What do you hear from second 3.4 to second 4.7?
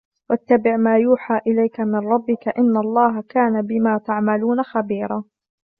بما تعملون